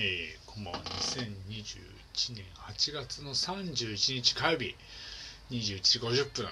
[0.00, 4.76] ー、こんばんは2021年8月の31日火曜日。
[5.50, 6.48] 21時50分。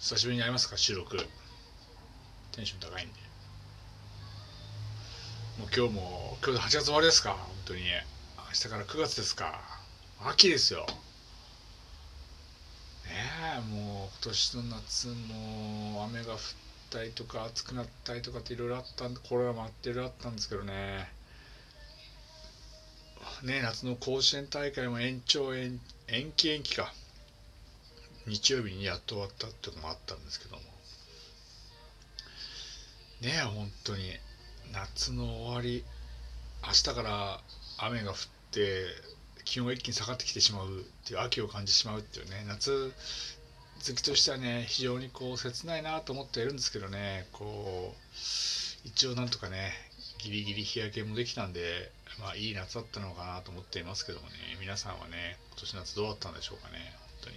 [0.00, 1.18] 久しぶりに会いますか収録。
[2.52, 3.12] テンション高いんで。
[5.58, 7.32] もう今日も今日で8月終わりですか？
[7.34, 7.82] 本当に。
[7.82, 7.88] 明
[8.54, 9.60] 日から9月ですか？
[10.24, 10.86] 秋ですよ。
[13.04, 13.12] ね
[13.58, 16.38] えもう今年の夏も雨が降っ
[16.88, 21.12] たりとか暑くなったりとかっていろいろあったんでコロナもあっていろいろあったんですけどね。
[23.42, 25.80] ね夏の甲子園大会も延長延
[26.36, 26.92] 期延期か。
[28.26, 30.62] 日曜日にやっと終わったっていうのもあったんですけども。
[33.20, 34.10] ねえ本当に。
[34.72, 35.84] 夏の終わり
[36.66, 37.40] 明日から
[37.78, 38.16] 雨が降っ
[38.50, 38.86] て
[39.44, 42.44] 気温が一気に下がってきてしまうっていう秋を感じてしまうっていうね。
[42.48, 42.92] 夏
[43.86, 47.26] 好きとしてはね非常にこう切ないなと思っているんですけどね。
[47.32, 49.72] こう一応なんとかね
[50.18, 54.34] ギリギリ日焼けもできたんでまあいい夏だったのかなと思っていますけどもね。
[54.60, 56.94] 皆さんはね今年夏どうだったんでしょうかね。
[57.22, 57.36] 本当に。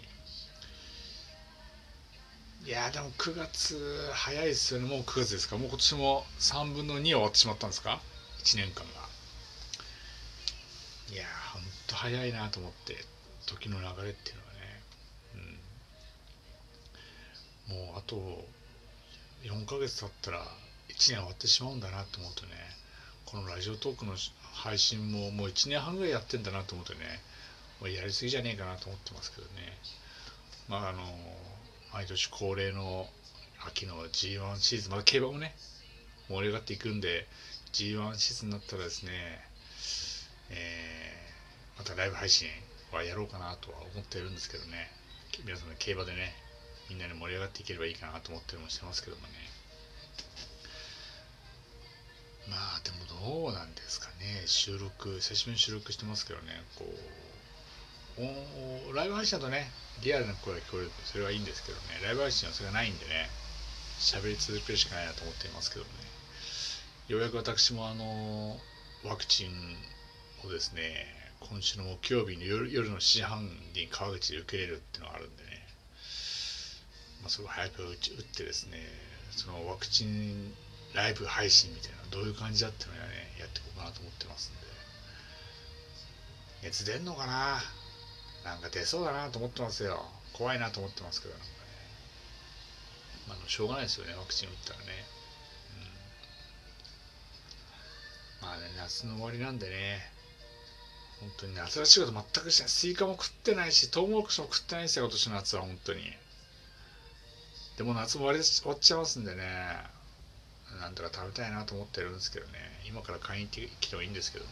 [2.65, 4.87] いやでも9月早いですよね。
[4.89, 5.57] もう9月ですか？
[5.57, 8.01] もう今年も3分の2終わってしまったんですか
[8.43, 9.07] ？1年間が。
[11.13, 12.97] いやほんと早いなと思って
[13.45, 14.81] 時の流れっていうのはね、
[17.69, 18.43] うん、もうあと
[19.43, 20.39] 4ヶ月経ったら
[20.89, 22.51] 1年終わってしまうんだなと思うとね
[23.25, 24.15] このラジオトークの
[24.57, 26.99] 配信ももう1年半ぐらいやってんだなと思ってね。
[27.79, 29.77] もうやりすぎじゃねえかなと思ってますけどね。
[30.67, 30.99] まああの
[31.93, 33.07] 毎年恒例の
[33.65, 35.55] 秋の G1 シーズンまだ競馬もね
[36.29, 37.27] 盛り上がっていくんで
[37.73, 39.11] G1 シーズンになったらですね、
[40.49, 42.47] えー、またライブ配信
[42.91, 44.89] はやろうかなとは思ってるんですけどね。
[45.45, 46.33] 皆さんの競馬でね
[46.89, 49.33] みんなで盛り上がっていければいいかなと思ってるもしてますけどもね。
[52.49, 56.85] まあでもどうなんですかね収録久しぶりに収録してますけどねこ
[58.91, 59.69] うライブ配信だとね
[60.03, 63.29] リアルな声が聞こえるそれはいいんですけどねライブ配信はそれがないんでね
[63.99, 65.89] 喋り続けるしかないなと思っていますけどね。
[67.07, 68.57] ようやく私もあの
[69.05, 69.49] ワクチン
[70.45, 71.05] をですね
[71.39, 75.49] 今週の木曜日の夜夜の7時半に川口で受けれるっていうのがあるんでね、
[77.21, 77.95] まあ、それを早く打っ
[78.35, 78.77] てですね
[79.31, 80.53] そのワクチン
[80.93, 84.67] ライブ配信みたいなどういう感じだっていうのをねやっていこうかなと思ってますんで。
[86.63, 87.61] 熱出んのかな？
[88.43, 90.03] なんか出そうだなと思ってますよ。
[90.33, 91.51] 怖いなと思ってますけどなんかね。
[93.27, 94.85] まあしょうがないですよねワクチン打ったらね、
[98.41, 99.99] うん、まあね夏の終わりなんでね。
[101.19, 102.69] 本当に夏らしいこと全くしない。
[102.69, 106.01] スイカも食ってないしトウモロコシも食ってないんですよ今年の夏は本当に。
[107.77, 109.43] でも夏も終わり終わっちゃいますんでね。
[110.79, 112.53] なんとか食べたいなと思ってるんですけどね。
[112.87, 114.51] 今から買いに来てもいいんですけどね。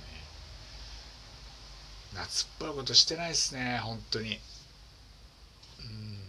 [2.14, 4.40] 夏っぽいことしてないですね本当に。
[5.80, 6.20] うん。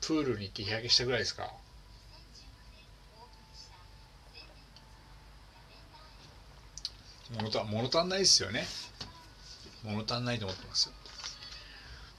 [0.00, 1.50] プールに行って日焼けしたぐらいですか。
[7.30, 8.64] 物足物足んないですよね。
[9.84, 10.90] 物足んないと思ってます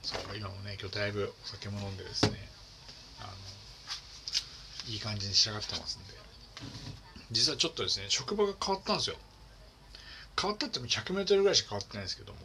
[0.02, 2.48] そう今もね今日だいぶお酒も飲んでですね
[3.20, 6.25] あのいい感じに仕上がってますんで。
[7.30, 9.16] 実はちょっとですね職場が変わったんですよ。
[10.40, 12.38] 変わったっても 100m ぐらいしか変わってないんですけども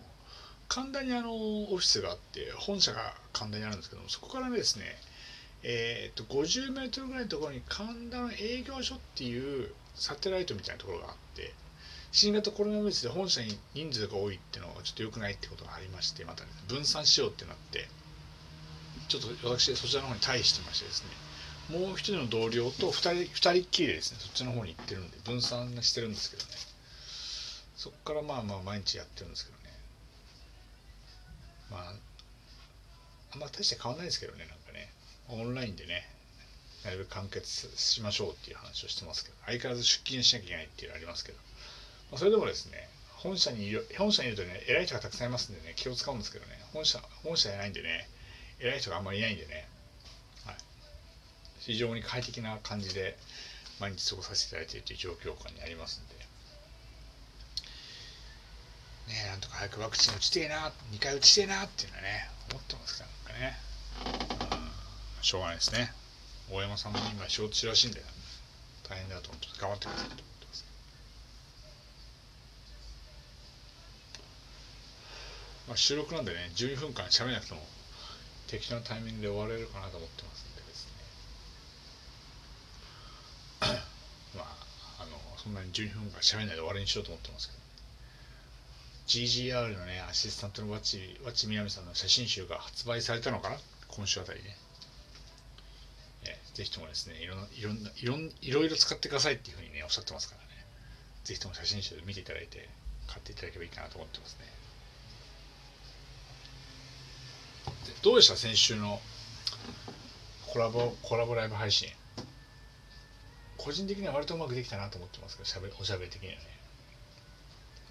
[0.70, 4.86] 神田にあのオフィスがあって本社が神田にあるんですけどもそこからですね
[5.64, 11.54] えー、と 50m ぐらいのところに神田の営業所っていうサテライトみたいなところがあって
[12.12, 17.88] 新型コロナウイルスで本社に人数が多いっていうのはちょっと良くないってことがありましてまた、ね、分散しようってなって
[19.08, 21.10] ちょっと私そちらの方に対してましてですね
[21.70, 26.50] もう一人の同僚と2人 ,2 人っきりでですねそっちの方に行ってるんで分散してるんですけどね。
[27.76, 29.64] そこからまあまあ毎日やってるんですけどね。
[31.72, 31.94] まあ
[33.34, 34.92] あんま大して変わんないですけどねなんかね。
[35.30, 36.08] オンラインでね
[36.84, 41.38] なるべく完結しましょうっていう話をしてますけど相変わらず出勤しなきゃいけないっていうのありますけど、
[42.12, 46.60] まあ、それでもですね本社にいる本社にいるとね偉い人がたくさんいますんでね気を使うんですけどね。
[46.74, 48.10] 本社本社じゃないんでね
[48.60, 49.68] 偉い人があんまりいないんでね、
[51.62, 53.18] 非常に快適な感じで
[53.80, 56.16] 毎日過ごさせていただいているという状況下にありますんで。
[59.08, 64.58] ねなんとか早くワクチン打ちてえな2回打ちてえなっていうのはね思ってますからなんかね、
[65.18, 65.92] うん、しょうがないですね。
[66.52, 68.02] 大山さんも今仕事中らしいんで
[68.88, 70.66] 大変だと思って頑張ってくださいと思ってます。
[75.68, 77.62] まあ、収録なんでね12分間喋らなくても
[78.48, 80.52] 適当なタイミングで終われるかなと思ってます
[84.36, 87.60] まああのそんなに12分間喋らないで終わりにしようと思ってますけど。
[89.08, 93.58] GGR のねアシスタントのわちわちみやみさんの写真集が発売されたのかな？
[93.88, 94.56] 今週あたりね、
[96.26, 100.48] えーぜひともですねいろんいろんないろんいろいろ使ってくださいっていうふうにねおっしゃってますからね。
[101.24, 102.70] ぜひとも写真集見ていただいて
[103.08, 104.46] 買っていただければいいかなと思ってますね。
[108.04, 108.38] どうでした？
[108.38, 109.02] 先週の
[110.48, 111.90] コラボコラボライブ配信。
[113.64, 116.42] 個人的には割とうまくできたなと思ってますけどしゃべおしゃべり的にはね。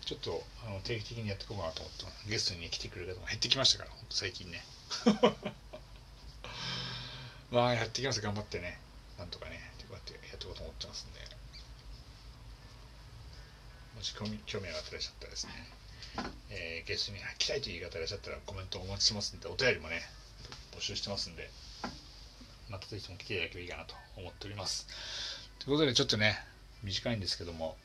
[0.04, 4.64] ちょっとあの定期的にやっていこうかなと思ってゲストに、ね、来てくれる方も減ってきましたから最近ね。
[7.52, 8.20] まあやっていきます。
[8.20, 8.80] 頑張ってね。
[9.18, 9.70] なんとかね。
[9.88, 11.20] こうやってやっていこうと思ってますんで。
[13.96, 15.52] もし興味興味があってらっしゃったらですね、
[16.48, 20.02] えーゲストに来たいという方いらっしゃったらコメントお待ちしてますんでお便りもね
[20.72, 21.50] 募集してますんで
[22.70, 24.86] またぜひとも来ていただければいいかなと思っております。
[25.60, 26.38] ということでちょっとね
[26.82, 27.76] 短いんですけども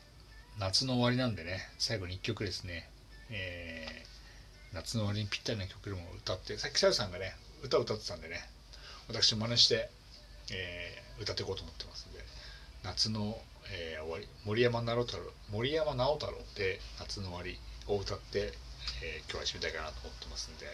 [0.60, 2.90] 夏の終わりなんでね最後に1曲ですね、
[3.30, 4.06] えー
[4.74, 7.32] 夏の終わりにぴったりな曲でも歌ってさっきさやさんがね
[7.64, 8.44] 歌を歌ってたんでね
[9.08, 9.90] 私真似して、
[10.52, 12.20] えー歌っていこうと思ってますんで
[12.84, 13.38] 夏の、
[13.72, 15.24] えー終わり森山直太朗
[15.54, 17.58] 森山直太朗で夏の終わり
[17.88, 18.52] を歌って、
[19.02, 20.70] えー今日は締めたいかなと思ってますんで、え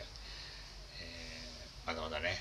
[1.85, 2.37] ーまだまだね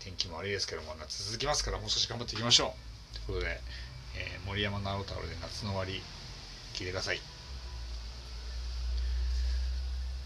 [0.00, 2.95] 天気も悪いですけども夏続きますからもう少し頑張っていきましょう。
[3.26, 3.60] ことで、
[4.14, 6.02] えー森山直太朗で夏の終わり
[6.74, 7.20] 聞いてください。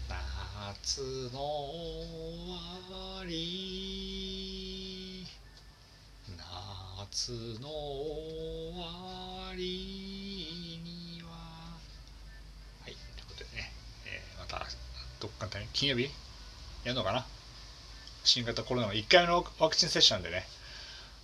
[0.09, 1.01] 夏
[1.33, 2.51] の終
[2.91, 5.25] わり。
[7.09, 11.29] 夏の終わりには。
[12.83, 12.95] はいという
[13.27, 13.71] ことでね、
[14.05, 14.65] えーまた
[15.19, 16.09] どっかのタイミング金曜日や
[16.91, 17.25] るのかな。
[18.23, 20.45] 新型コロナの1回目のワクチン接種なんでね、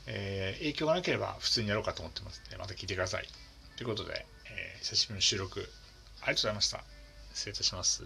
[0.07, 3.27] えー影響がなければ普通にやろうかと思ってますのでまた聞いてください。
[3.75, 5.67] ということで、えー久しぶりの収録ありが
[6.27, 6.83] とうございました。
[7.33, 8.03] 失礼いたします。